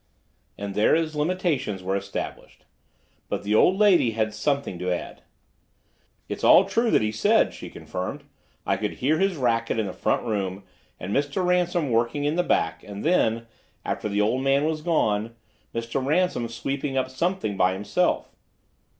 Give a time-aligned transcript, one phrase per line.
[0.57, 2.65] And there his limitations were established.
[3.29, 5.21] But the old lady had something to add.
[6.27, 8.23] "It's all true that he said," she confirmed.
[8.65, 10.63] "I could hear his racket in the front room
[10.99, 11.45] and Mr.
[11.45, 13.45] Ransom working in the back and then,
[13.85, 15.35] after the old man was gone,
[15.71, 16.03] Mr.
[16.03, 18.31] Ransom sweeping up something by himself."